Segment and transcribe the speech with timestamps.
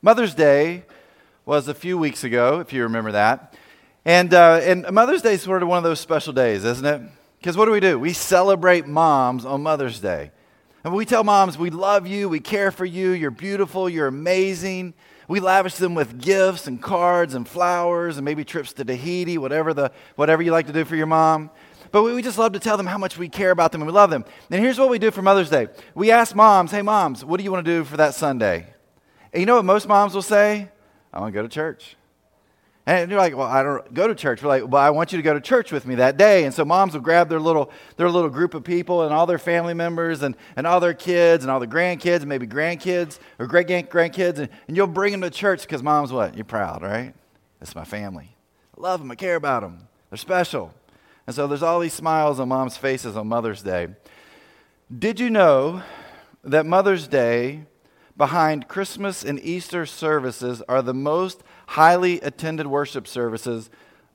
[0.00, 0.84] Mother's Day
[1.44, 3.56] was a few weeks ago, if you remember that.
[4.04, 7.02] And, uh, and Mother's Day is sort of one of those special days, isn't it?
[7.40, 7.98] Because what do we do?
[7.98, 10.30] We celebrate moms on Mother's Day.
[10.84, 14.94] And we tell moms, we love you, we care for you, you're beautiful, you're amazing.
[15.26, 19.74] We lavish them with gifts and cards and flowers and maybe trips to Tahiti, whatever,
[19.74, 21.50] the, whatever you like to do for your mom.
[21.90, 23.88] But we, we just love to tell them how much we care about them and
[23.88, 24.24] we love them.
[24.48, 27.44] And here's what we do for Mother's Day we ask moms, hey, moms, what do
[27.44, 28.68] you want to do for that Sunday?
[29.32, 30.68] And you know what most moms will say?
[31.12, 31.96] I want to go to church.
[32.88, 34.42] And you're like, well, I don't go to church.
[34.42, 36.44] We're like, well, I want you to go to church with me that day.
[36.44, 39.38] And so moms will grab their little, their little group of people and all their
[39.38, 43.46] family members and, and all their kids and all the grandkids and maybe grandkids or
[43.46, 44.38] great grandkids.
[44.38, 46.34] And, and you'll bring them to church because mom's what?
[46.34, 47.12] You're proud, right?
[47.60, 48.34] It's my family.
[48.78, 49.10] I love them.
[49.10, 49.86] I care about them.
[50.08, 50.72] They're special.
[51.26, 53.88] And so there's all these smiles on mom's faces on Mother's Day.
[54.98, 55.82] Did you know
[56.42, 57.66] that Mother's Day
[58.18, 63.70] behind Christmas and Easter services are the most highly attended worship services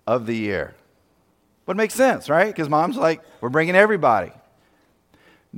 [0.06, 0.76] of the year.
[1.68, 2.48] It makes sense, right?
[2.48, 4.34] Because mom's like, we're bringing everybody.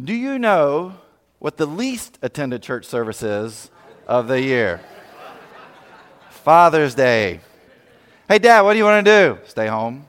[0.02, 0.94] Do you know
[1.40, 3.72] what the least attended church service is
[4.08, 4.80] of the year?
[6.30, 7.40] Father's Day.
[8.28, 9.40] Hey, Dad, what do you want to do?
[9.48, 10.06] Stay home,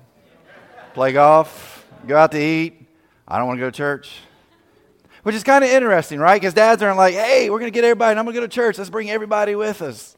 [0.92, 2.86] play golf, go out to eat.
[3.26, 4.18] I don't want to go to church
[5.26, 6.40] which is kind of interesting, right?
[6.40, 8.46] Because dads aren't like, hey, we're going to get everybody, and I'm going to go
[8.46, 8.78] to church.
[8.78, 10.16] Let's bring everybody with us.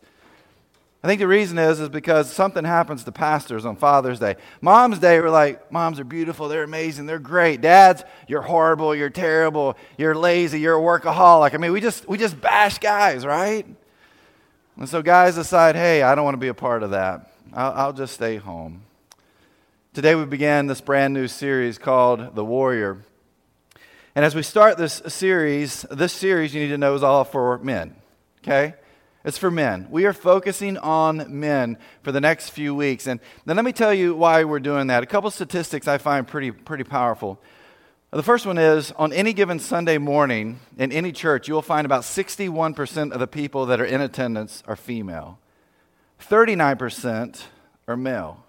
[1.02, 4.36] I think the reason is is because something happens to pastors on Father's Day.
[4.60, 7.62] Mom's Day, we're like, moms are beautiful, they're amazing, they're great.
[7.62, 11.54] Dads, you're horrible, you're terrible, you're lazy, you're a workaholic.
[11.54, 13.64] I mean, we just we just bash guys, right?
[14.76, 17.32] And so guys decide, hey, I don't want to be a part of that.
[17.54, 18.82] I'll, I'll just stay home.
[19.94, 22.98] Today we began this brand new series called The Warrior.
[24.18, 27.56] And as we start this series, this series you need to know is all for
[27.58, 27.94] men,
[28.42, 28.74] okay?
[29.24, 29.86] It's for men.
[29.92, 33.06] We are focusing on men for the next few weeks.
[33.06, 35.04] And then let me tell you why we're doing that.
[35.04, 37.40] A couple statistics I find pretty, pretty powerful.
[38.10, 41.84] The first one is on any given Sunday morning in any church, you will find
[41.84, 45.38] about 61% of the people that are in attendance are female,
[46.22, 47.44] 39%
[47.86, 48.44] are male.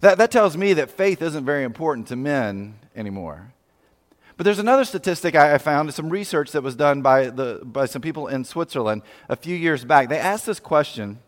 [0.00, 3.52] That, that tells me that faith isn't very important to men anymore.
[4.40, 8.00] But there's another statistic I found, some research that was done by, the, by some
[8.00, 10.08] people in Switzerland a few years back.
[10.08, 11.18] They asked this question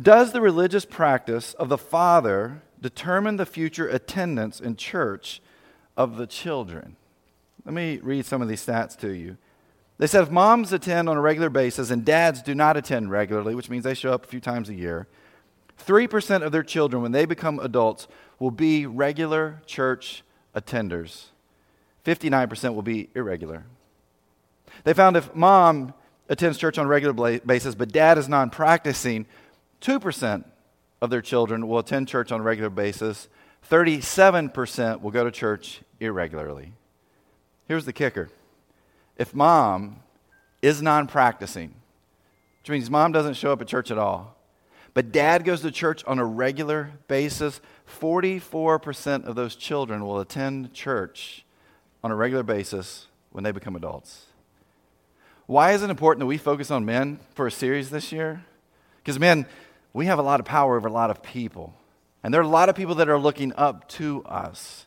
[0.00, 5.42] Does the religious practice of the father determine the future attendance in church
[5.96, 6.94] of the children?
[7.64, 9.36] Let me read some of these stats to you.
[9.98, 13.56] They said if moms attend on a regular basis and dads do not attend regularly,
[13.56, 15.08] which means they show up a few times a year,
[15.84, 18.06] 3% of their children, when they become adults,
[18.38, 20.22] will be regular church
[20.54, 21.30] attenders.
[22.06, 23.64] 59% will be irregular.
[24.84, 25.92] They found if mom
[26.28, 29.26] attends church on a regular basis, but dad is non practicing,
[29.80, 30.44] 2%
[31.02, 33.28] of their children will attend church on a regular basis.
[33.68, 36.72] 37% will go to church irregularly.
[37.66, 38.30] Here's the kicker
[39.16, 40.00] if mom
[40.62, 41.74] is non practicing,
[42.60, 44.36] which means mom doesn't show up at church at all,
[44.94, 47.60] but dad goes to church on a regular basis,
[48.00, 51.45] 44% of those children will attend church
[52.06, 54.26] on a regular basis when they become adults.
[55.46, 58.44] Why is it important that we focus on men for a series this year?
[58.98, 59.44] Because, men,
[59.92, 61.74] we have a lot of power over a lot of people.
[62.22, 64.86] And there are a lot of people that are looking up to us.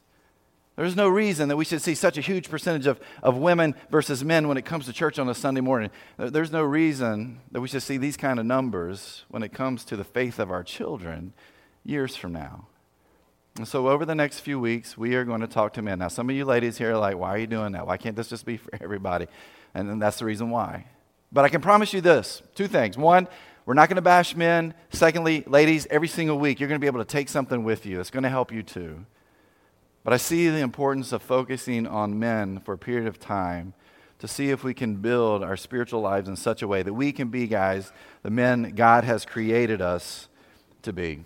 [0.78, 4.24] There's no reason that we should see such a huge percentage of, of women versus
[4.24, 5.90] men when it comes to church on a Sunday morning.
[6.16, 9.98] There's no reason that we should see these kind of numbers when it comes to
[9.98, 11.34] the faith of our children
[11.84, 12.68] years from now.
[13.66, 16.00] So, over the next few weeks, we are going to talk to men.
[16.00, 17.86] Now, some of you ladies here are like, why are you doing that?
[17.86, 19.28] Why can't this just be for everybody?
[19.74, 20.86] And that's the reason why.
[21.32, 22.98] But I can promise you this two things.
[22.98, 23.28] One,
[23.66, 24.74] we're not going to bash men.
[24.92, 28.00] Secondly, ladies, every single week, you're going to be able to take something with you.
[28.00, 29.06] It's going to help you too.
[30.04, 33.74] But I see the importance of focusing on men for a period of time
[34.20, 37.12] to see if we can build our spiritual lives in such a way that we
[37.12, 37.92] can be, guys,
[38.24, 40.28] the men God has created us
[40.82, 41.24] to be.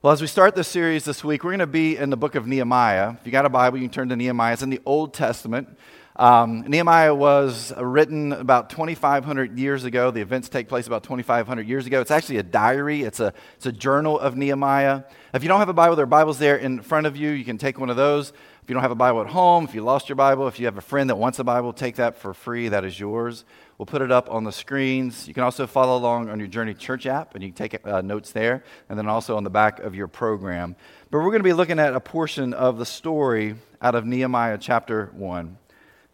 [0.00, 2.36] Well, as we start this series this week, we're going to be in the book
[2.36, 3.16] of Nehemiah.
[3.18, 4.52] If you got a Bible, you can turn to Nehemiah.
[4.52, 5.76] It's in the Old Testament.
[6.14, 10.12] Um, Nehemiah was written about 2,500 years ago.
[10.12, 12.00] The events take place about 2,500 years ago.
[12.00, 15.02] It's actually a diary, it's a, it's a journal of Nehemiah.
[15.34, 17.30] If you don't have a Bible, there are Bibles there in front of you.
[17.30, 18.28] You can take one of those.
[18.62, 20.66] If you don't have a Bible at home, if you lost your Bible, if you
[20.66, 22.68] have a friend that wants a Bible, take that for free.
[22.68, 23.44] That is yours.
[23.78, 25.28] We'll put it up on the screens.
[25.28, 28.00] You can also follow along on your Journey Church app, and you can take uh,
[28.00, 30.74] notes there, and then also on the back of your program.
[31.12, 34.58] But we're going to be looking at a portion of the story out of Nehemiah
[34.58, 35.56] chapter 1.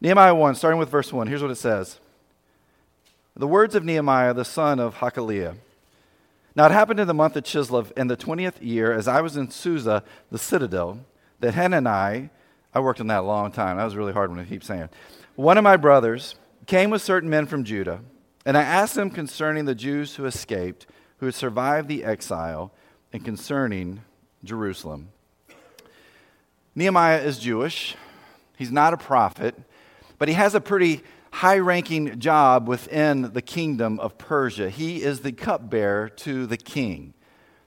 [0.02, 1.98] Nehemiah 1, starting with verse 1, here's what it says
[3.34, 5.54] The words of Nehemiah, the son of Hakaliah.
[6.54, 9.38] Now it happened in the month of Chislev in the 20th year, as I was
[9.38, 11.00] in Susa, the citadel,
[11.40, 12.30] that Hanani, I
[12.74, 13.78] I worked on that a long time.
[13.78, 14.88] That was really hard when I keep saying.
[15.36, 16.34] One of my brothers
[16.64, 18.00] came with certain men from Judah,
[18.46, 20.86] and I asked them concerning the Jews who escaped,
[21.18, 22.72] who had survived the exile,
[23.12, 24.02] and concerning
[24.42, 25.08] Jerusalem.
[26.74, 27.96] Nehemiah is Jewish.
[28.56, 29.54] He's not a prophet,
[30.18, 34.70] but he has a pretty high ranking job within the kingdom of Persia.
[34.70, 37.14] He is the cupbearer to the king.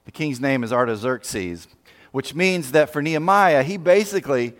[0.06, 1.68] The king's name is Artaxerxes,
[2.12, 4.54] which means that for Nehemiah, he basically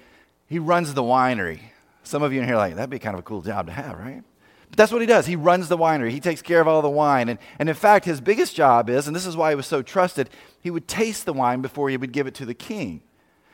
[0.46, 1.60] he runs the winery.
[2.02, 3.72] Some of you in here are like, that'd be kind of a cool job to
[3.72, 4.22] have, right?
[4.68, 5.26] But that's what he does.
[5.26, 6.10] He runs the winery.
[6.10, 7.28] He takes care of all the wine.
[7.28, 9.82] And, and in fact, his biggest job is, and this is why he was so
[9.82, 10.30] trusted,
[10.60, 13.02] he would taste the wine before he would give it to the king.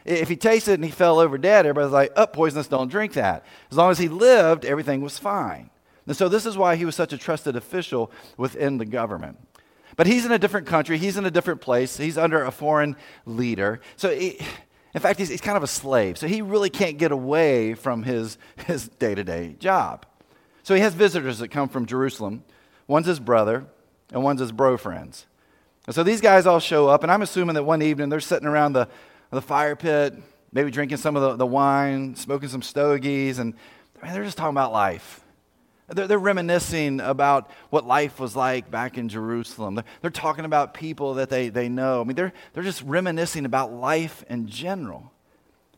[0.04, 3.14] If he tasted it and he fell over dead, everybody's like, oh, poisonous, don't drink
[3.14, 3.44] that.
[3.70, 5.70] As long as he lived, everything was fine.
[6.06, 9.38] And so this is why he was such a trusted official within the government.
[9.96, 12.96] But he's in a different country, he's in a different place, he's under a foreign
[13.24, 13.80] leader.
[13.96, 14.38] So, he,
[14.92, 16.18] in fact, he's, he's kind of a slave.
[16.18, 18.36] So he really can't get away from his
[18.98, 20.04] day to day job.
[20.64, 22.42] So he has visitors that come from Jerusalem.
[22.88, 23.66] One's his brother,
[24.12, 25.26] and one's his bro friends.
[25.86, 28.48] And so these guys all show up, and I'm assuming that one evening they're sitting
[28.48, 28.88] around the
[29.34, 30.14] the fire pit,
[30.52, 33.54] maybe drinking some of the, the wine, smoking some stogies, and
[34.02, 35.20] man, they're just talking about life.
[35.88, 39.74] They're, they're, reminiscing about what life was like back in Jerusalem.
[39.74, 42.00] They're, they're talking about people that they, they know.
[42.00, 45.12] I mean, they're, they're just reminiscing about life in general.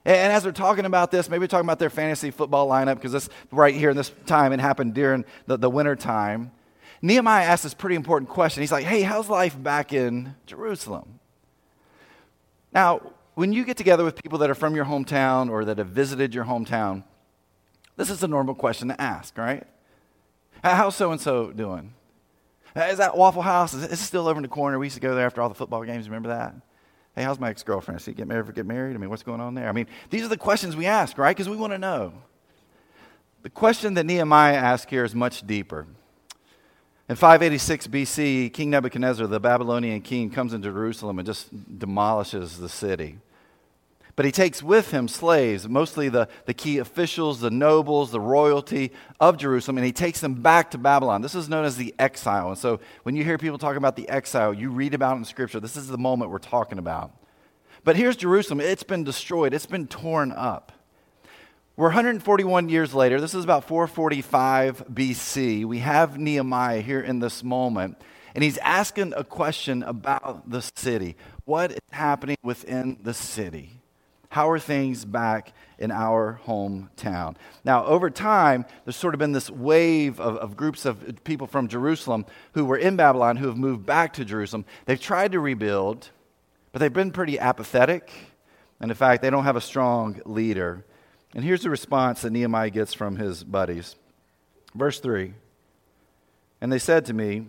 [0.06, 3.28] And, as they're talking about this, maybe talking about their fantasy football lineup, because this
[3.50, 6.52] right here in this time, it happened during the, the winter time.
[7.02, 8.62] Nehemiah asks this pretty important question.
[8.62, 11.18] He's like, hey, how's life back in Jerusalem?
[12.72, 13.00] Now,
[13.34, 16.34] when you get together with people that are from your hometown or that have visited
[16.34, 17.02] your hometown,
[17.96, 19.66] this is a normal question to ask, right?
[20.62, 21.94] How's so and so doing?
[22.76, 23.74] Is that Waffle House?
[23.74, 24.78] Is it still over in the corner?
[24.78, 26.08] We used to go there after all the football games.
[26.08, 26.54] Remember that?
[27.16, 27.98] Hey, how's my ex girlfriend?
[27.98, 28.54] Is she get married?
[28.54, 28.94] Get married?
[28.94, 29.68] I mean, what's going on there?
[29.68, 31.34] I mean, these are the questions we ask, right?
[31.34, 32.12] Because we want to know.
[33.42, 35.86] The question that Nehemiah asks here is much deeper.
[37.08, 41.48] In 586 BC, King Nebuchadnezzar, the Babylonian king, comes into Jerusalem and just
[41.78, 43.18] demolishes the city.
[44.16, 48.92] But he takes with him slaves, mostly the, the key officials, the nobles, the royalty
[49.20, 51.20] of Jerusalem, and he takes them back to Babylon.
[51.20, 52.48] This is known as the exile.
[52.48, 55.24] And so when you hear people talking about the exile, you read about it in
[55.26, 55.60] Scripture.
[55.60, 57.12] This is the moment we're talking about.
[57.84, 58.60] But here's Jerusalem.
[58.60, 60.72] It's been destroyed, it's been torn up.
[61.76, 63.20] We're 141 years later.
[63.20, 65.66] This is about 445 BC.
[65.66, 68.00] We have Nehemiah here in this moment,
[68.34, 71.16] and he's asking a question about the city.
[71.44, 73.75] What is happening within the city?
[74.36, 77.36] How are things back in our hometown?
[77.64, 81.68] Now, over time, there's sort of been this wave of, of, groups of people from
[81.68, 84.66] Jerusalem who were in Babylon who have moved back to Jerusalem.
[84.84, 86.10] They've tried to rebuild,
[86.70, 88.12] but they've been pretty apathetic.
[88.78, 90.84] And in fact, they don't have a strong leader.
[91.34, 93.96] And here's the response that Nehemiah gets from his buddies.
[94.74, 95.32] Verse 3
[96.60, 97.46] And they said to me,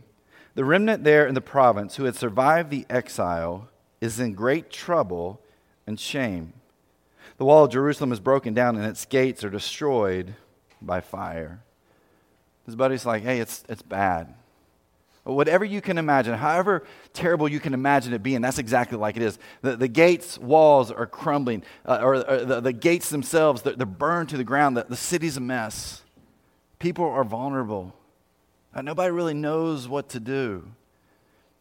[0.56, 3.68] The remnant there in the province who had survived the exile
[4.00, 5.42] is in great trouble
[5.86, 6.54] and shame.
[7.38, 10.34] The wall of Jerusalem is broken down and its gates are destroyed
[10.81, 11.62] by fire.
[12.66, 14.34] His buddy's like, hey, it's, it's bad.
[15.24, 19.24] Whatever you can imagine, however terrible you can imagine it being, that's exactly like it
[19.24, 19.38] is.
[19.62, 23.86] The, the gates' walls are crumbling, uh, or, or the, the, gates themselves, they're, they're,
[23.86, 24.77] burned to the ground.
[24.77, 26.01] The, the city's a mess.
[26.79, 27.94] People are vulnerable.
[28.74, 30.72] Uh, nobody really knows what to do.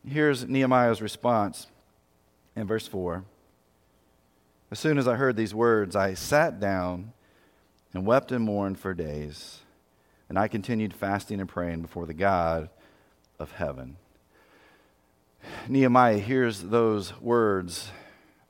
[0.06, 1.66] Here's Nehemiah's response
[2.54, 3.24] in verse 4.
[4.70, 7.12] As soon as I heard these words, I sat down
[7.94, 9.60] and wept and mourned for days.
[10.28, 12.68] And I continued fasting and praying before the God
[13.38, 13.96] of heaven.
[15.68, 17.90] Nehemiah hears those words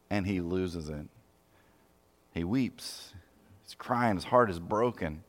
[0.08, 1.06] and he loses it.
[2.32, 3.12] He weeps.
[3.64, 4.16] He's crying.
[4.16, 5.22] His heart is broken.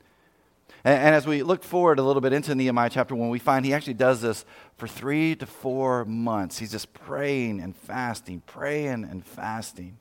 [0.84, 3.66] And, and, as we look forward a little bit into Nehemiah chapter 1, we find
[3.66, 4.46] he actually does this
[4.78, 6.60] for three to four months.
[6.60, 9.98] He's just praying and fasting, praying and fasting.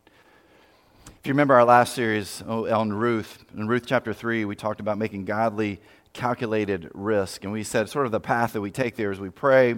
[1.26, 4.78] If you remember our last series oh, on Ruth, in Ruth chapter 3, we talked
[4.78, 5.80] about making godly,
[6.12, 7.42] calculated risk.
[7.42, 9.74] And we said sort of the path that we take there is we pray,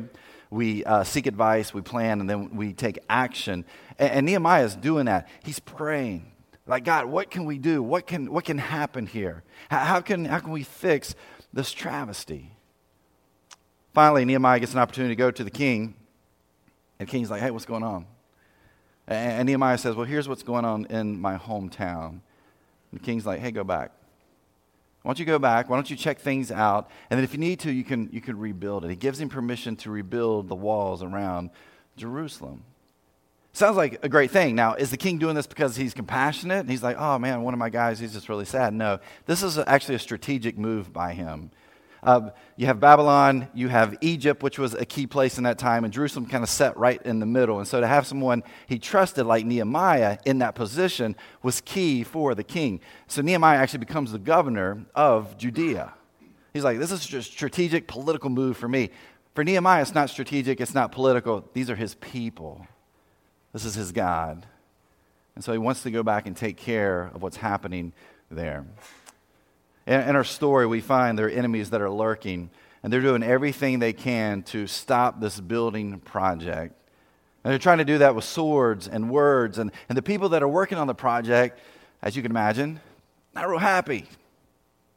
[0.51, 3.65] we uh, seek advice, we plan, and then we take action.
[3.99, 5.27] And, and Nehemiah is doing that.
[5.43, 6.31] He's praying.
[6.67, 7.83] Like, God, what can we do?
[7.83, 9.43] What can, what can happen here?
[9.71, 11.15] How, how, can, how can we fix
[11.51, 12.53] this travesty?
[13.95, 15.95] Finally, Nehemiah gets an opportunity to go to the king.
[16.99, 18.05] And the king's like, hey, what's going on?
[19.09, 22.09] And Nehemiah says, Well, here's what's going on in my hometown.
[22.11, 22.21] And
[22.93, 23.93] the king's like, Hey, go back.
[25.03, 25.71] Why don't you go back?
[25.71, 26.91] Why don't you check things out?
[27.09, 28.91] And then if you need to, you can, you can rebuild it.
[28.91, 31.51] He gives him permission to rebuild the walls around
[31.97, 32.65] Jerusalem.
[33.53, 34.55] Sounds like a great thing.
[34.55, 36.61] Now, is the king doing this because he's compassionate?
[36.61, 38.75] And he's like, oh man, one of my guys, he's just really sad.
[38.75, 41.51] No, this is actually a strategic move by him.
[42.03, 45.85] Uh, you have Babylon, you have Egypt, which was a key place in that time,
[45.85, 47.59] and Jerusalem kind of set right in the middle.
[47.59, 52.35] And so to have someone he trusted, like Nehemiah, in that position was key for
[52.35, 52.81] the king.
[53.09, 55.93] So Nehemiah actually becomes the governor of Judea.
[56.53, 58.91] He's like, this is a strategic political move for me.
[59.35, 61.49] For Nehemiah, it's not strategic, it's not political.
[61.53, 62.67] These are his people,
[63.53, 64.47] this is his God.
[65.35, 67.93] And so he wants to go back and take care of what's happening
[68.29, 68.65] there.
[69.89, 72.51] In, our story, we find there are enemies that are lurking,
[72.83, 76.75] and they're doing everything they can to stop this building project.
[77.43, 79.57] And they're trying to do that with swords and words.
[79.57, 81.59] And, and the people that are working on the project,
[82.03, 82.81] as you can imagine,
[83.35, 84.05] not real happy.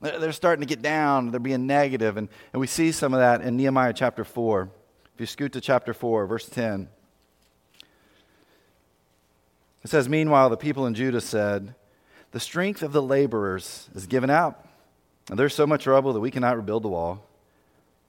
[0.01, 3.39] They're starting to get down, they're being negative, and, and we see some of that
[3.39, 4.69] in Nehemiah chapter 4.
[5.13, 6.89] If you scoot to chapter 4, verse 10,
[9.85, 11.75] it says, Meanwhile, the people in Judah said,
[12.31, 14.65] The strength of the laborers is given out
[15.29, 17.25] and there's so much rubble that we cannot rebuild the wall.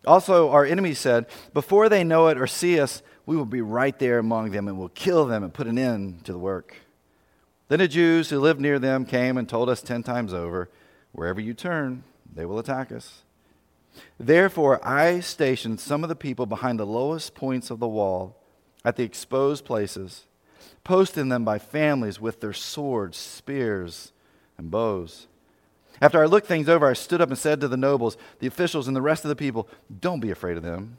[0.07, 3.97] Also, our enemies said, Before they know it or see us, we will be right
[3.99, 6.77] there among them and will kill them and put an end to the work.
[7.69, 10.69] Then the Jews who lived near them came and told us ten times over,
[11.13, 12.05] Wherever you turn,
[12.35, 13.23] they will attack us.
[14.19, 18.37] Therefore, I stationed some of the people behind the lowest points of the wall
[18.85, 20.27] at the exposed places,
[20.83, 24.13] posting them by families with their swords, spears,
[24.57, 25.27] and bows.
[26.01, 28.89] After I looked things over, I stood up and said to the nobles, the officials,
[28.89, 29.69] and the rest of the people,
[30.01, 30.99] Don't be afraid of them.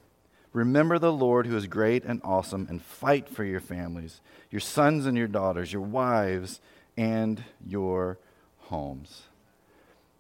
[0.54, 4.22] Remember the Lord who is great and awesome, and fight for your families,
[4.52, 6.62] your sons and your daughters, your wives,
[6.96, 8.20] and your
[8.60, 9.24] homes.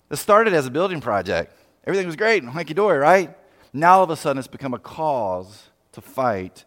[0.09, 1.55] This started as a building project.
[1.85, 3.35] Everything was great hunky dory, right?
[3.73, 6.65] Now all of a sudden it's become a cause to fight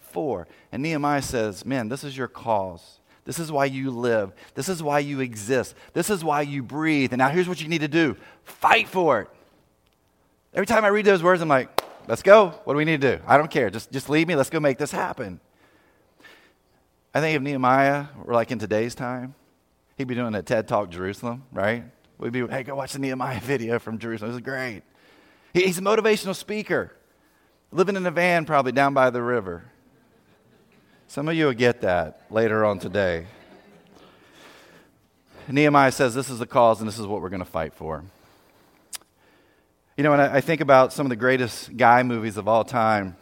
[0.00, 0.46] for.
[0.72, 2.98] And Nehemiah says, Man, this is your cause.
[3.28, 4.32] This is why you live.
[4.54, 5.74] This is why you exist.
[5.92, 7.12] This is why you breathe.
[7.12, 9.28] And now here's what you need to do fight for it.
[10.54, 11.68] Every time I read those words, I'm like,
[12.06, 12.54] let's go.
[12.64, 13.22] What do we need to do?
[13.26, 13.68] I don't care.
[13.68, 14.34] Just, just leave me.
[14.34, 15.40] Let's go make this happen.
[17.12, 19.34] I think if Nehemiah were like in today's time,
[19.98, 21.84] he'd be doing a TED Talk Jerusalem, right?
[22.16, 24.30] We'd be, hey, go watch the Nehemiah video from Jerusalem.
[24.30, 24.84] This is great.
[25.52, 26.96] He's a motivational speaker,
[27.72, 29.64] living in a van probably down by the river.
[31.10, 33.24] Some of you will get that later on today.
[35.48, 38.04] Nehemiah says, This is the cause, and this is what we're going to fight for.
[39.96, 43.16] You know, when I, think about some of the greatest guy movies of all time,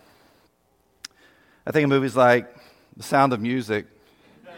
[1.65, 2.53] I think of movies like
[2.97, 3.87] The Sound of Music,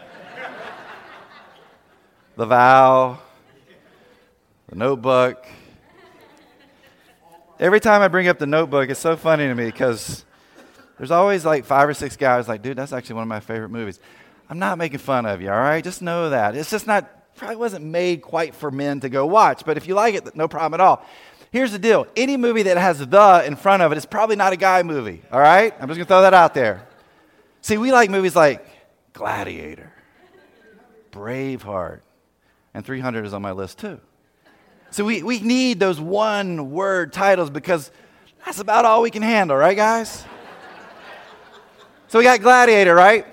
[2.35, 3.19] The Vow,
[4.69, 5.45] The Notebook.
[7.59, 10.25] Every time I bring up The Notebook, it's so funny to me because
[10.99, 13.69] there's always like five or six guys like, dude, that's actually one of my favorite
[13.69, 13.99] movies.
[14.49, 15.81] I'm not making fun of you, all right?
[15.83, 16.55] Just know that.
[16.55, 19.95] It's just not, probably wasn't made quite for men to go watch, but if you
[19.95, 21.05] like it, no problem at all.
[21.51, 24.51] Here's the deal any movie that has the in front of it is probably not
[24.51, 25.73] a guy movie, all right?
[25.79, 26.85] I'm just gonna throw that out there.
[27.61, 28.65] See, we like movies like
[29.13, 29.93] Gladiator,
[31.11, 32.01] Braveheart,
[32.73, 33.99] and 300 is on my list too.
[34.91, 37.89] So we, we need those one word titles because
[38.45, 40.25] that's about all we can handle, right, guys?
[42.09, 43.23] So we got Gladiator, right?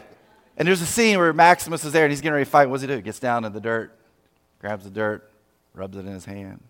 [0.58, 2.68] And there's a scene where Maximus is there and he's getting ready to fight.
[2.68, 2.96] What does he do?
[2.96, 3.98] He gets down in the dirt,
[4.60, 5.30] grabs the dirt,
[5.72, 6.62] rubs it in his hand.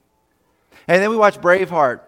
[0.86, 2.00] And then we watch Braveheart.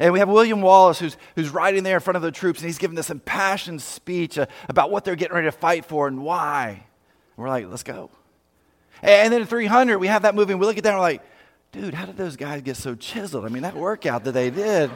[0.00, 2.66] And we have William Wallace who's, who's riding there in front of the troops and
[2.66, 6.24] he's giving this impassioned speech uh, about what they're getting ready to fight for and
[6.24, 6.70] why.
[6.70, 6.82] And
[7.36, 8.10] we're like, let's go.
[9.02, 11.02] And then in 300, we have that movie and we look at that and we're
[11.02, 11.22] like,
[11.70, 13.44] dude, how did those guys get so chiseled?
[13.44, 14.90] I mean, that workout that they did.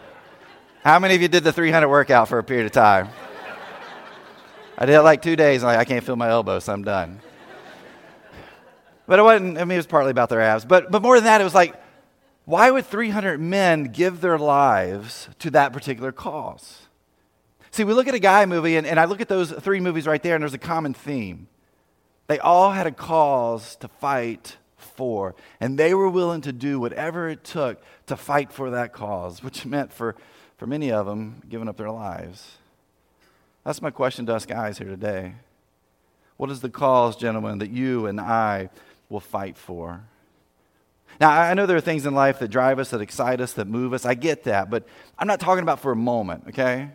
[0.84, 3.08] How many of you did the 300 workout for a period of time?
[4.80, 6.82] I did it like two days, and like, I can't feel my elbow, so I'm
[6.82, 7.20] done.
[9.06, 10.64] But it wasn't, I mean, it was partly about their abs.
[10.64, 11.74] But, but more than that, it was like,
[12.46, 16.82] why would 300 men give their lives to that particular cause?
[17.72, 20.06] See, we look at a guy movie, and, and I look at those three movies
[20.06, 21.48] right there, and there's a common theme.
[22.28, 27.28] They all had a cause to fight for, and they were willing to do whatever
[27.28, 30.16] it took to fight for that cause, which meant for,
[30.56, 32.58] for many of them giving up their lives.
[33.64, 35.34] That's my question to us guys here today.
[36.36, 38.70] What is the cause, gentlemen, that you and I
[39.10, 40.02] will fight for?
[41.20, 43.66] Now, I know there are things in life that drive us, that excite us, that
[43.66, 44.06] move us.
[44.06, 44.70] I get that.
[44.70, 44.86] But
[45.18, 46.88] I'm not talking about for a moment, okay?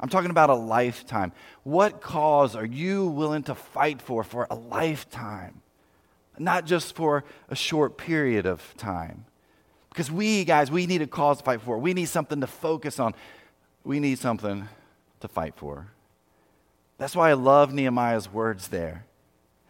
[0.00, 1.32] I'm talking about a lifetime.
[1.62, 5.60] What cause are you willing to fight for for a lifetime?
[6.36, 9.24] Not just for a short period of time.
[9.90, 11.78] Because we, guys, we need a cause to fight for.
[11.78, 13.14] We need something to focus on.
[13.84, 14.68] We need something
[15.20, 15.86] to fight for.
[16.98, 19.04] That's why I love Nehemiah's words there.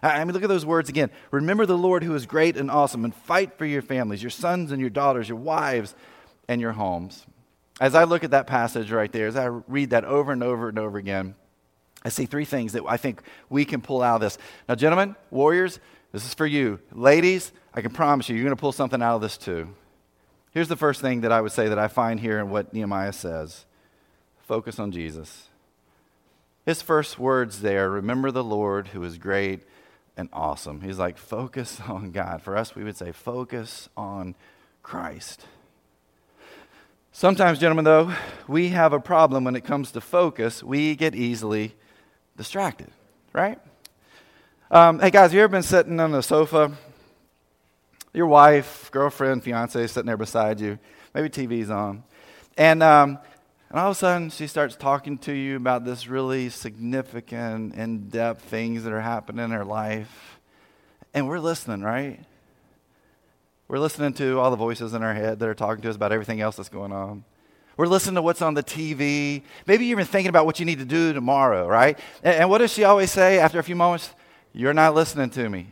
[0.02, 1.11] I mean, look at those words again.
[1.30, 4.70] Remember the Lord who is great and awesome, and fight for your families, your sons
[4.70, 5.94] and your daughters, your wives,
[6.47, 7.26] and your homes.
[7.80, 10.68] As I look at that passage right there, as I read that over and over
[10.68, 11.35] and over again,
[12.04, 14.38] I see three things that I think we can pull out of this.
[14.68, 15.80] Now, gentlemen, warriors,
[16.12, 16.78] this is for you.
[16.92, 19.75] Ladies, I can promise you, you're going to pull something out of this too.
[20.52, 23.12] Here's the first thing that I would say that I find here in what Nehemiah
[23.12, 23.64] says
[24.47, 25.48] focus on Jesus.
[26.69, 29.63] His first words there remember the Lord who is great
[30.19, 30.83] and awesome.
[30.83, 32.43] He's like, focus on God.
[32.43, 34.35] For us, we would say, focus on
[34.83, 35.47] Christ.
[37.11, 38.13] Sometimes, gentlemen, though,
[38.47, 40.63] we have a problem when it comes to focus.
[40.63, 41.75] We get easily
[42.37, 42.91] distracted,
[43.33, 43.59] right?
[44.71, 46.71] Um, hey, guys, you ever been sitting on the sofa?
[48.13, 50.79] Your wife, girlfriend, fiance sitting there beside you.
[51.15, 52.05] Maybe TV's on.
[52.59, 53.21] And, um,
[53.71, 58.09] and all of a sudden, she starts talking to you about this really significant, in
[58.09, 60.39] depth things that are happening in her life.
[61.13, 62.21] And we're listening, right?
[63.69, 66.13] We're listening to all the voices in our head that are talking to us about
[66.13, 67.25] everything else that's going on.
[67.77, 69.43] We're listening to what's on the TV.
[69.67, 71.99] Maybe you're even thinking about what you need to do tomorrow, right?
[72.23, 74.15] And, what does she always say after a few moments?
[74.55, 75.67] You're not listening to me.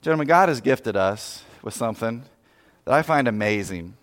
[0.00, 2.22] Gentlemen, God has gifted us with something
[2.84, 3.94] that I find amazing.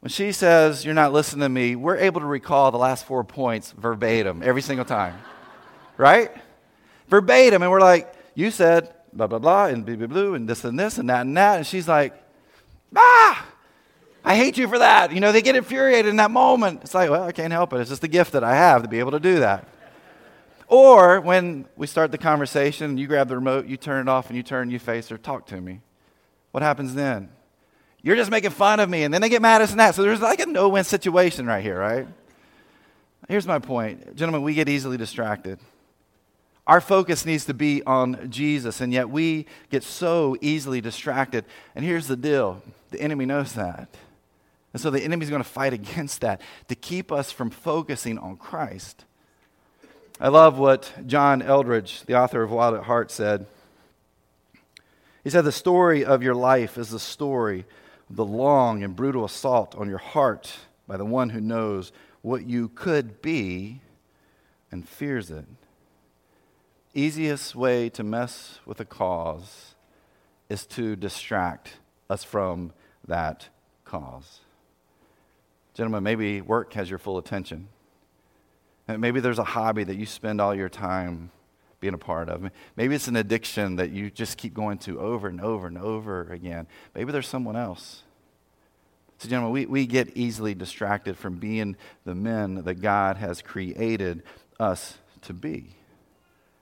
[0.00, 3.24] When she says, You're not listening to me, we're able to recall the last four
[3.24, 5.18] points verbatim every single time.
[5.96, 6.30] right?
[7.08, 7.62] Verbatim.
[7.62, 10.78] And we're like, You said, blah, blah, blah, and blah, blah, blah, and this and
[10.78, 11.58] this and that and that.
[11.58, 12.14] And she's like,
[12.94, 13.46] ah,
[14.24, 15.12] I hate you for that.
[15.12, 16.80] You know, they get infuriated in that moment.
[16.82, 17.80] It's like, well, I can't help it.
[17.80, 19.66] It's just the gift that I have to be able to do that.
[20.68, 24.36] Or when we start the conversation, you grab the remote, you turn it off, and
[24.36, 25.80] you turn, you face her, talk to me.
[26.52, 27.30] What happens then?
[28.02, 29.94] You're just making fun of me, and then they get mad at us and that.
[29.94, 32.06] So there's like a no win situation right here, right?
[33.28, 34.16] Here's my point.
[34.16, 35.58] Gentlemen, we get easily distracted.
[36.66, 41.44] Our focus needs to be on Jesus, and yet we get so easily distracted.
[41.74, 43.88] And here's the deal the enemy knows that.
[44.72, 48.36] And so the enemy's going to fight against that to keep us from focusing on
[48.36, 49.04] Christ.
[50.20, 53.46] I love what John Eldredge, the author of Wild at Heart, said.
[55.24, 57.64] He said, The story of your life is the story
[58.10, 60.52] the long and brutal assault on your heart
[60.86, 61.92] by the one who knows
[62.22, 63.80] what you could be
[64.70, 65.46] and fears it
[66.94, 69.74] easiest way to mess with a cause
[70.48, 71.74] is to distract
[72.08, 72.72] us from
[73.06, 73.48] that
[73.84, 74.40] cause.
[75.74, 77.68] Gentlemen, maybe work has your full attention.
[78.88, 81.30] Maybe there's a hobby that you spend all your time
[81.80, 82.50] being a part of.
[82.76, 86.30] Maybe it's an addiction that you just keep going to over and over and over
[86.32, 86.66] again.
[86.94, 88.02] Maybe there's someone else.
[89.18, 94.22] So, gentlemen, we, we get easily distracted from being the men that God has created
[94.58, 95.74] us to be.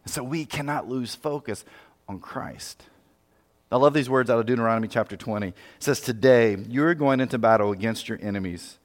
[0.09, 1.65] So we cannot lose focus
[2.09, 2.83] on Christ.
[3.71, 5.49] I love these words out of Deuteronomy chapter 20.
[5.49, 8.79] It says, Today you're going into battle against your enemies.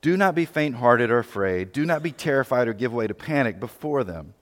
[0.00, 1.72] Do not be faint hearted or afraid.
[1.72, 4.32] Do not be terrified or give way to panic before them.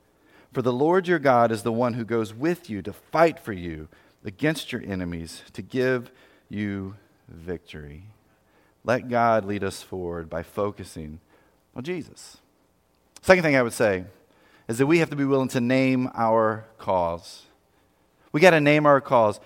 [0.53, 3.53] For the Lord your God is the one who goes with you to fight for
[3.53, 3.89] you
[4.25, 6.11] against your enemies, to give
[6.49, 6.97] you
[7.29, 8.05] victory.
[8.85, 11.21] Let God lead us forward by focusing
[11.77, 12.39] on Jesus.
[13.21, 14.05] Second thing I would say
[14.69, 17.45] is that we have to be willing to name our cause.
[18.33, 19.41] We got to name our cause.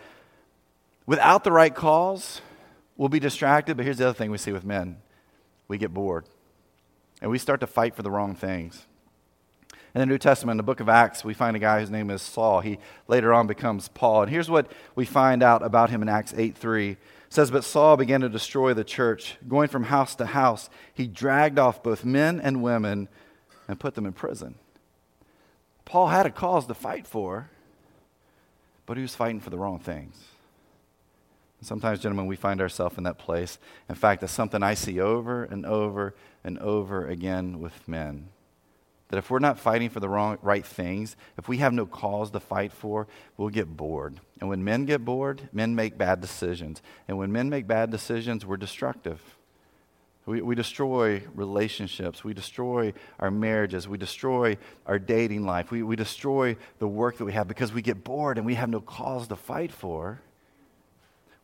[1.07, 2.41] Without the right cause,
[2.97, 3.77] we'll be distracted.
[3.77, 4.99] But here's the other thing we see with men
[5.69, 6.27] we get bored
[7.21, 8.87] and we start to fight for the wrong things.
[9.95, 12.11] In the New Testament, in the book of Acts, we find a guy whose name
[12.11, 12.61] is Saul.
[12.61, 12.79] He
[13.09, 14.23] later on becomes Paul.
[14.23, 16.91] And here's what we find out about him in Acts 8 3.
[16.93, 19.37] It says, But Saul began to destroy the church.
[19.47, 23.09] Going from house to house, he dragged off both men and women
[23.69, 24.55] and put them in prison.
[25.85, 27.51] Paul had a cause to fight for,
[28.87, 30.17] but he was fighting for the wrong things.
[31.61, 33.59] Sometimes, gentlemen, we find ourselves in that place.
[33.89, 38.31] In fact, that's something I see over and over and over again with men.
[39.13, 42.31] That if we're not fighting for the wrong, right things, if we have no cause
[42.31, 44.19] to fight for, we'll get bored.
[44.41, 46.81] And when men get bored, men make bad decisions.
[47.07, 49.21] And when men make bad decisions, we're destructive.
[50.25, 52.25] We, we destroy relationships.
[52.25, 53.87] We destroy our marriages.
[53.87, 55.71] We destroy our dating life.
[55.71, 58.71] We, we destroy the work that we have because we get bored and we have
[58.71, 60.23] no cause to fight for.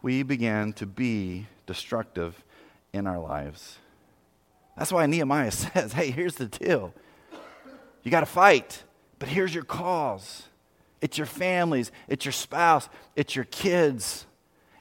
[0.00, 2.42] We begin to be destructive
[2.94, 3.76] in our lives.
[4.78, 6.94] That's why Nehemiah says, hey, here's the deal.
[8.09, 8.85] You got to fight,
[9.18, 10.44] but here's your cause
[11.03, 14.25] it's your families, it's your spouse, it's your kids.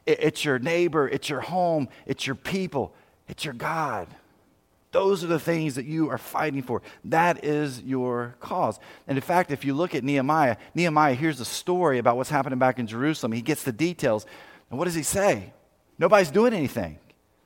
[0.05, 2.95] it's your neighbor, it's your home, it's your people,
[3.27, 4.07] it's your God.
[4.93, 6.81] Those are the things that you are fighting for.
[7.03, 8.79] That is your cause.
[9.09, 12.59] And in fact, if you look at Nehemiah, Nehemiah hears a story about what's happening
[12.59, 13.33] back in Jerusalem.
[13.33, 14.25] He gets the details.
[14.69, 15.51] And what does he say?
[15.99, 16.97] Nobody's doing anything.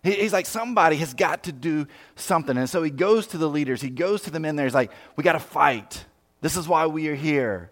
[0.03, 1.85] He's like, somebody has got to do
[2.15, 2.57] something.
[2.57, 4.65] And so he goes to the leaders, he goes to the men there.
[4.65, 6.05] He's like, we got to fight.
[6.41, 7.69] This is why we are here.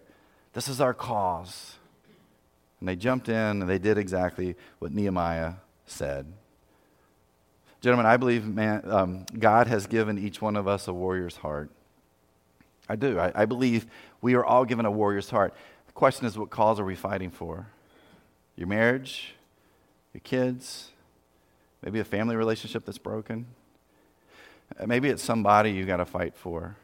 [0.52, 1.74] This is our cause.
[2.78, 5.54] And they jumped in and they did exactly what Nehemiah
[5.86, 6.32] said.
[7.80, 11.70] Gentlemen, I believe man, um, God has given each one of us a warrior's heart.
[12.88, 13.18] I do.
[13.18, 13.86] I, I believe
[14.20, 15.54] we are all given a warrior's heart.
[15.86, 17.66] The question is, what cause are we fighting for?
[18.56, 19.34] Your marriage?
[20.12, 20.89] Your kids?
[21.82, 23.46] Maybe a family relationship that's broken?
[24.78, 26.76] Uh, maybe it's somebody you got to fight for.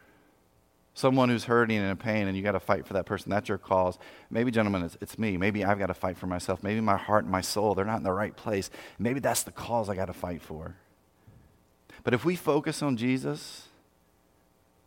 [0.93, 3.29] Someone who's hurting and in pain and you got to fight for that person.
[3.29, 3.99] That's your cause.
[4.31, 5.37] Maybe gentlemen it's, it's me.
[5.37, 6.63] Maybe i've got to fight for myself.
[6.63, 8.71] Maybe my heart and my soul they're not in the right place.
[8.97, 10.75] Maybe that's the cause i got to fight for.
[12.03, 13.67] But if we focus on jesus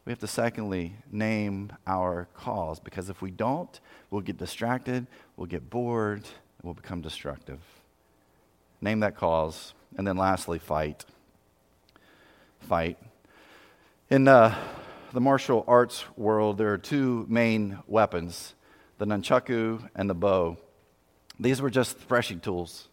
[0.04, 2.80] we have to secondly name our cause.
[2.80, 3.78] Because if we don't
[4.10, 7.60] we'll get distracted we'll get bored and we'll become destructive.
[8.80, 11.04] Name that cause and then lastly fight
[12.60, 12.98] fight
[14.10, 14.54] in uh,
[15.12, 18.54] the martial arts world, there are two main weapons
[18.98, 20.58] the nunchaku and the bo.
[21.38, 22.88] These were just threshing tools.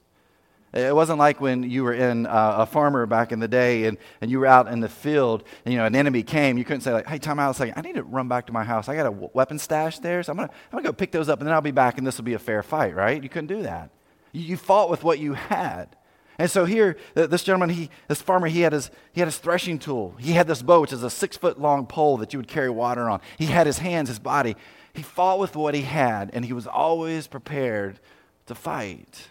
[0.73, 3.97] It wasn't like when you were in uh, a farmer back in the day and,
[4.21, 6.57] and you were out in the field and you know an enemy came.
[6.57, 7.73] You couldn't say like, "Hey, time out a second.
[7.77, 8.87] I need to run back to my house.
[8.87, 11.39] I got a weapon stash there, so I'm gonna I'm gonna go pick those up
[11.39, 13.21] and then I'll be back and this will be a fair fight." Right?
[13.21, 13.89] You couldn't do that.
[14.31, 15.95] You, you fought with what you had.
[16.39, 19.37] And so here, uh, this gentleman, he, this farmer, he had, his, he had his
[19.37, 20.15] threshing tool.
[20.19, 22.69] He had this bo, which is a six foot long pole that you would carry
[22.69, 23.21] water on.
[23.37, 24.55] He had his hands, his body.
[24.93, 27.99] He fought with what he had, and he was always prepared
[28.45, 29.29] to fight.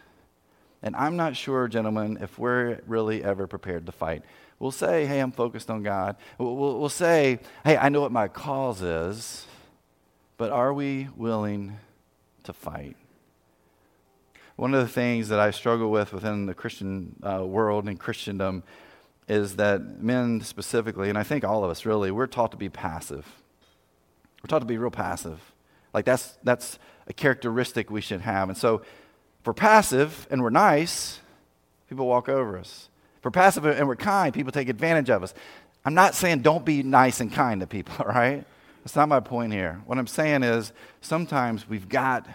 [0.82, 4.22] And I'm not sure, gentlemen, if we're really ever prepared to fight.
[4.58, 6.16] We'll say, hey, I'm focused on God.
[6.38, 9.46] We'll, we'll, we'll say, hey, I know what my cause is,
[10.38, 11.78] but are we willing
[12.44, 12.96] to fight?
[14.56, 18.62] One of the things that I struggle with within the Christian uh, world and Christendom
[19.28, 22.68] is that men specifically, and I think all of us really, we're taught to be
[22.70, 23.26] passive.
[24.42, 25.40] We're taught to be real passive.
[25.92, 28.48] Like that's, that's a characteristic we should have.
[28.48, 28.76] And so
[29.40, 31.20] if we're passive and we're nice,
[31.88, 32.88] people walk over us.
[33.18, 35.34] If we're passive and we're kind, people take advantage of us.
[35.84, 38.44] I'm not saying don't be nice and kind to people, all right?
[38.82, 39.82] That's not my point here.
[39.84, 42.26] What I'm saying is sometimes we've got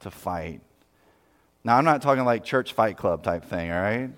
[0.00, 0.60] to fight.
[1.66, 4.08] Now, I'm not talking like church fight club type thing, all right?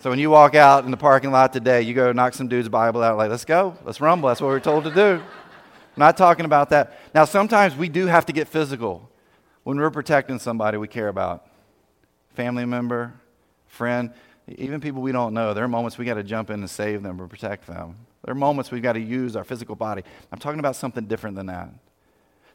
[0.00, 2.70] so when you walk out in the parking lot today, you go knock some dude's
[2.70, 4.30] Bible out, like, let's go, let's rumble.
[4.30, 5.20] That's what we're told to do.
[5.20, 6.98] I'm not talking about that.
[7.14, 9.10] Now, sometimes we do have to get physical
[9.64, 11.46] when we're protecting somebody we care about
[12.32, 13.12] family member,
[13.66, 14.10] friend,
[14.48, 15.52] even people we don't know.
[15.52, 17.96] There are moments we got to jump in and save them or protect them.
[18.24, 20.02] There are moments we've got to use our physical body.
[20.32, 21.68] I'm talking about something different than that.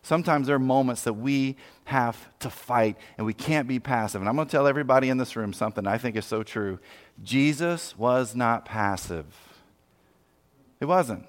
[0.02, 4.22] Sometimes there are moments that we have to fight and we can't be passive.
[4.22, 6.80] And I'm going to tell everybody in this room something I think is so true.
[7.24, 9.26] Jesus was not passive.
[10.80, 11.26] It wasn't.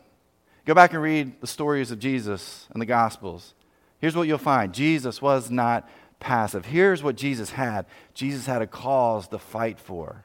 [0.64, 3.54] Go back and read the stories of Jesus in the Gospels.
[3.98, 5.88] Here's what you'll find Jesus was not
[6.20, 6.66] passive.
[6.66, 10.22] Here's what Jesus had Jesus had a cause to fight for,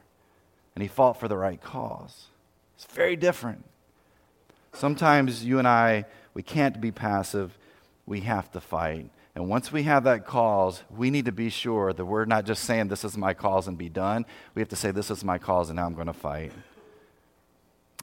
[0.76, 2.28] and he fought for the right cause.
[2.76, 3.66] It's very different.
[4.74, 7.58] Sometimes you and I, we can't be passive
[8.06, 9.10] we have to fight.
[9.36, 12.64] And once we have that cause, we need to be sure that we're not just
[12.64, 14.26] saying, This is my cause and be done.
[14.54, 16.54] We have to say, This is my cause and now I'm going to fight.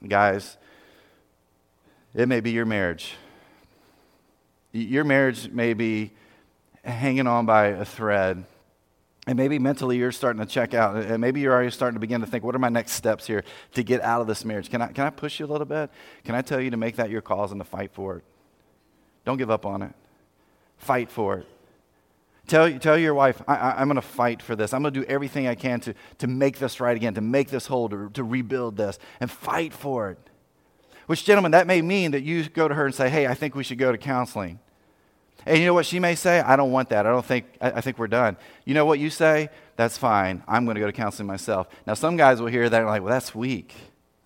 [0.07, 0.57] Guys,
[2.15, 3.15] it may be your marriage.
[4.73, 6.13] Your marriage may be
[6.85, 8.45] hanging on by a thread.
[9.27, 10.97] And maybe mentally you're starting to check out.
[10.97, 13.45] And maybe you're already starting to begin to think, what are my next steps here
[13.75, 14.69] to get out of this marriage?
[14.69, 15.91] Can I, can I push you a little bit?
[16.25, 18.25] Can I tell you to make that your cause and to fight for it?
[19.25, 19.93] Don't give up on it.
[20.79, 21.47] Fight for it.
[22.49, 24.75] Tell, tell your wife, I, am going to fight for this.
[24.75, 27.49] I'm going to do everything I can to, to make this right again, to make
[27.49, 30.19] this whole, to, to rebuild this, and fight for it.
[31.07, 33.55] Which, gentlemen, that may mean that you go to her and say, hey, I think
[33.55, 34.59] we should go to counseling.
[35.47, 36.41] And you know what she may say?
[36.41, 37.07] I don't want that.
[37.07, 38.37] I don't think, I, I think we're done.
[38.65, 39.49] You know what you say?
[39.77, 40.43] That's fine.
[40.47, 41.69] I'm going to go to counseling myself.
[41.87, 43.75] Now, some guys will hear that and like, well, that's weak.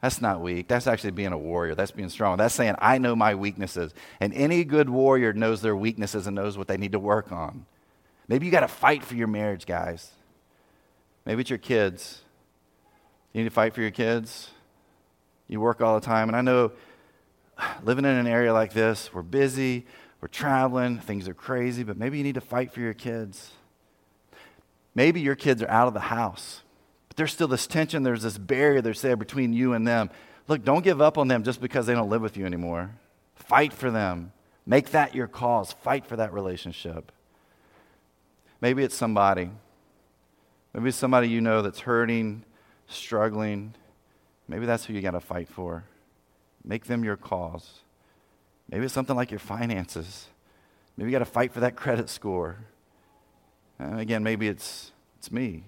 [0.02, 0.68] That's not weak.
[0.68, 1.74] That's actually being a warrior.
[1.74, 2.36] That's being strong.
[2.36, 3.92] That's saying, I know my weaknesses.
[4.20, 7.66] And any good warrior knows their weaknesses and knows what they need to work on.
[8.28, 10.10] Maybe you got to fight for your marriage, guys.
[11.24, 12.20] Maybe it's your kids.
[13.32, 14.50] You need to fight for your kids.
[15.48, 16.28] You work all the time.
[16.28, 16.72] And I know
[17.82, 19.86] living in an area like this, we're busy,
[20.20, 23.50] we're traveling, things are crazy, but maybe you need to fight for your kids.
[24.94, 26.62] Maybe your kids are out of the house,
[27.16, 30.10] but there's still this tension, there's this barrier that's there between you and them.
[30.48, 32.90] Look, don't give up on them just because they don't live with you anymore.
[33.34, 34.32] Fight for them.
[34.66, 35.72] Make that your cause.
[35.72, 37.10] Fight for that relationship.
[38.60, 39.50] Maybe it's somebody.
[40.74, 42.44] Maybe it's somebody you know that's hurting,
[42.86, 43.74] struggling.
[44.46, 45.84] Maybe that's who you got to fight for.
[46.64, 47.80] Make them your cause.
[48.68, 50.26] Maybe it's something like your finances.
[50.98, 52.58] Maybe you got to fight for that credit score.
[53.78, 55.64] And again, maybe it's, it's me.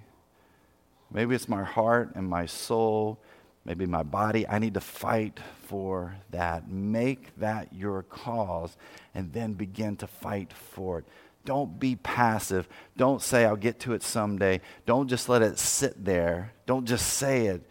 [1.11, 3.19] Maybe it's my heart and my soul,
[3.65, 4.47] maybe my body.
[4.47, 6.71] I need to fight for that.
[6.71, 8.77] Make that your cause
[9.15, 11.05] and then begin to fight for it.
[11.45, 12.69] Don't be passive.
[12.97, 14.61] Don't say, I'll get to it someday.
[14.85, 16.53] Don't just let it sit there.
[16.67, 17.63] Don't just say it,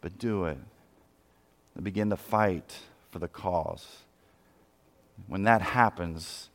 [0.00, 0.58] but do it.
[1.74, 2.76] And begin to fight
[3.10, 3.84] for the cause.
[5.26, 6.50] When that happens,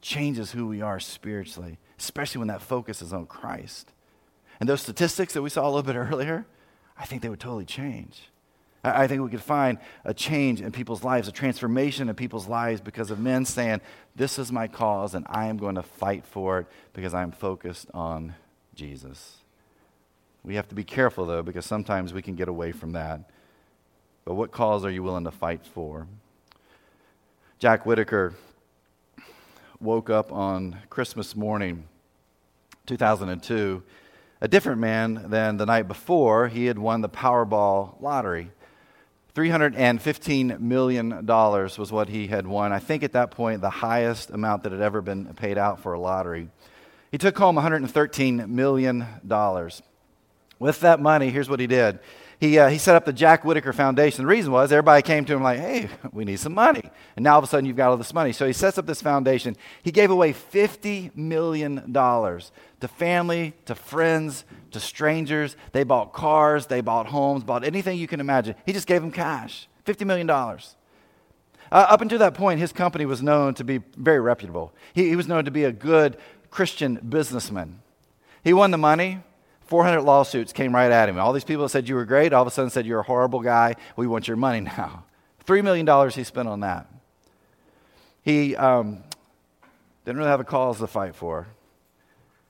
[0.00, 3.92] changes who we are spiritually, especially when that focus is on Christ.
[4.60, 6.46] And those statistics that we saw a little bit earlier,
[6.96, 8.30] I think they would totally change.
[8.84, 12.80] I think we could find a change in people's lives, a transformation in people's lives
[12.80, 13.80] because of men saying,
[14.14, 17.88] This is my cause and I am going to fight for it because I'm focused
[17.92, 18.34] on
[18.74, 19.38] Jesus.
[20.44, 23.28] We have to be careful, though, because sometimes we can get away from that.
[24.24, 26.06] But what cause are you willing to fight for?
[27.58, 28.34] Jack Whittaker
[29.80, 31.84] woke up on Christmas morning,
[32.86, 33.82] 2002,
[34.40, 36.48] a different man than the night before.
[36.48, 38.50] He had won the Powerball lottery.
[39.34, 42.72] $315 million was what he had won.
[42.72, 45.92] I think at that point, the highest amount that had ever been paid out for
[45.92, 46.48] a lottery.
[47.12, 49.06] He took home $113 million.
[50.58, 52.00] With that money, here's what he did
[52.40, 54.22] he, uh, he set up the Jack Whittaker Foundation.
[54.22, 56.88] The reason was everybody came to him like, hey, we need some money.
[57.16, 58.32] And now all of a sudden you've got all this money.
[58.32, 59.56] So he sets up this foundation.
[59.82, 65.56] He gave away $50 million to family, to friends, to strangers.
[65.72, 68.54] They bought cars, they bought homes, bought anything you can imagine.
[68.64, 70.30] He just gave them cash $50 million.
[70.30, 70.58] Uh,
[71.70, 74.72] up until that point, his company was known to be very reputable.
[74.92, 76.16] He, he was known to be a good
[76.50, 77.80] Christian businessman.
[78.44, 79.20] He won the money.
[79.68, 81.18] 400 lawsuits came right at him.
[81.18, 83.04] All these people that said you were great all of a sudden said you're a
[83.04, 83.76] horrible guy.
[83.96, 85.04] We want your money now.
[85.46, 86.86] $3 million he spent on that.
[88.22, 89.02] He um,
[90.04, 91.48] didn't really have a cause to fight for.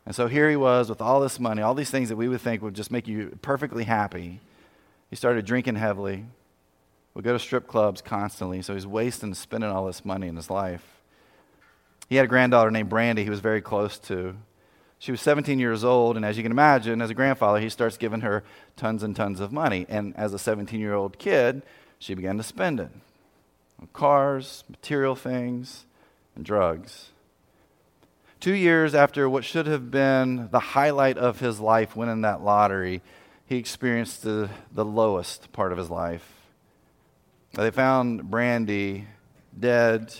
[0.06, 2.40] And so here he was with all this money, all these things that we would
[2.40, 4.40] think would just make you perfectly happy.
[5.10, 6.24] He started drinking heavily,
[7.14, 10.50] would go to strip clubs constantly, so he's wasting, spending all this money in his
[10.50, 11.02] life.
[12.08, 14.36] He had a granddaughter named Brandi he was very close to.
[14.98, 17.96] She was 17 years old, and as you can imagine, as a grandfather, he starts
[17.96, 18.42] giving her
[18.76, 19.86] tons and tons of money.
[19.88, 21.62] And as a 17 year old kid,
[21.98, 22.90] she began to spend it
[23.80, 25.86] on cars, material things,
[26.34, 27.10] and drugs.
[28.40, 33.02] Two years after what should have been the highlight of his life, winning that lottery,
[33.46, 36.32] he experienced the, the lowest part of his life.
[37.54, 39.06] They found Brandi
[39.58, 40.14] dead,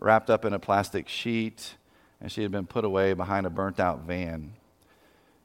[0.00, 1.74] wrapped up in a plastic sheet
[2.20, 4.52] and she had been put away behind a burnt out van.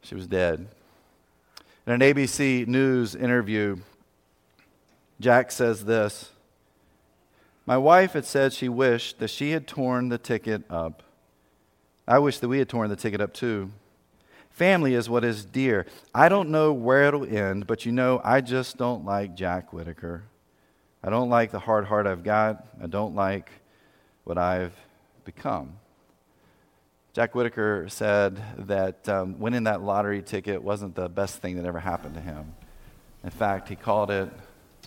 [0.01, 0.67] She was dead.
[1.85, 3.77] In an ABC News interview,
[5.19, 6.31] Jack says this
[7.65, 11.03] My wife had said she wished that she had torn the ticket up.
[12.07, 13.71] I wish that we had torn the ticket up too.
[14.49, 15.85] Family is what is dear.
[16.13, 20.23] I don't know where it'll end, but you know, I just don't like Jack Whittaker.
[21.03, 22.67] I don't like the hard heart I've got.
[22.83, 23.49] I don't like
[24.25, 24.73] what I've
[25.23, 25.73] become.
[27.13, 31.79] Jack Whittaker said that um, winning that lottery ticket wasn't the best thing that ever
[31.79, 32.53] happened to him.
[33.23, 34.29] In fact, he called it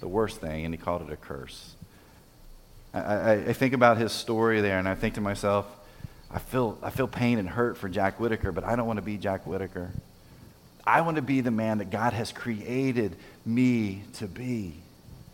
[0.00, 1.74] the worst thing, and he called it a curse.
[2.94, 5.66] I, I, I think about his story there, and I think to myself,
[6.30, 9.02] I feel, I feel pain and hurt for Jack Whittaker, but I don't want to
[9.02, 9.90] be Jack Whittaker.
[10.87, 14.74] I want to be the man that God has created me to be.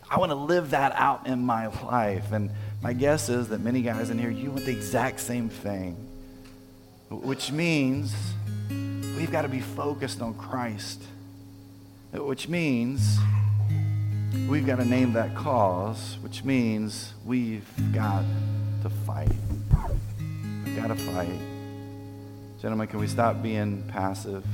[0.09, 2.31] I want to live that out in my life.
[2.31, 2.49] And
[2.81, 6.08] my guess is that many guys in here, you want the exact same thing
[7.09, 8.13] which means
[8.69, 11.01] we've got to be focused on Christ,
[12.13, 13.17] which means
[14.47, 18.23] we've got to name that cause, which means we've got
[18.83, 19.31] to fight.
[20.63, 21.39] We've got to fight.
[22.61, 24.45] Gentlemen, can we stop being passive?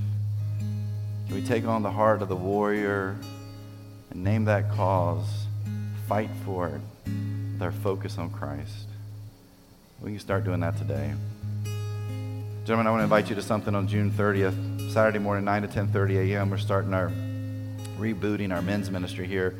[1.27, 3.17] Can we take on the heart of the warrior
[4.11, 5.27] and name that cause,
[6.07, 6.81] fight for it
[7.53, 8.87] with our focus on Christ?
[10.01, 11.13] We can start doing that today.
[12.65, 15.67] Gentlemen, I want to invite you to something on June 30th, Saturday morning, 9 to
[15.67, 16.49] 10:30 a.m.
[16.49, 17.11] We're starting our
[17.99, 19.55] rebooting our men's ministry here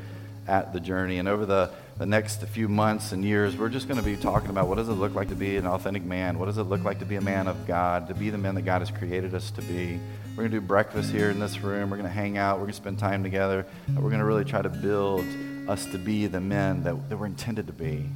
[0.48, 1.18] at the Journey.
[1.18, 4.50] And over the the next few months and years, we're just going to be talking
[4.50, 6.36] about what does it look like to be an authentic man?
[6.36, 8.56] What does it look like to be a man of God, to be the men
[8.56, 10.00] that God has created us to be?
[10.30, 11.90] We're going to do breakfast here in this room.
[11.90, 12.56] We're going to hang out.
[12.56, 13.64] We're going to spend time together.
[13.86, 15.24] And we're going to really try to build
[15.68, 18.10] us to be the men that, that we're intended to be.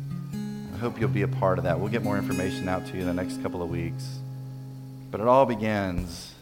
[0.74, 1.78] I hope you'll be a part of that.
[1.78, 4.18] We'll get more information out to you in the next couple of weeks.
[5.10, 6.34] But it all begins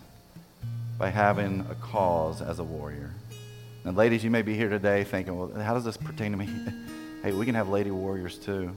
[0.98, 3.14] by having a cause as a warrior.
[3.84, 6.48] And ladies, you may be here today thinking, well, how does this pertain to me?
[7.22, 8.74] hey, we can have lady warriors too.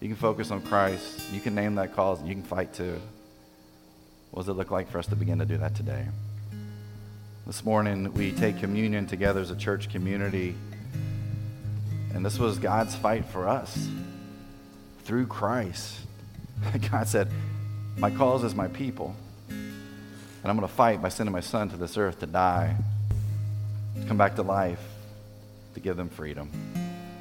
[0.00, 1.32] You can focus on Christ.
[1.32, 3.00] You can name that cause, and you can fight too.
[4.30, 6.04] What does it look like for us to begin to do that today?
[7.46, 10.54] This morning, we take communion together as a church community.
[12.14, 13.88] And this was God's fight for us
[15.04, 16.00] through Christ.
[16.90, 17.28] God said,
[17.98, 19.16] My cause is my people.
[19.48, 22.76] And I'm going to fight by sending my son to this earth to die,
[24.00, 24.80] to come back to life,
[25.74, 26.48] to give them freedom.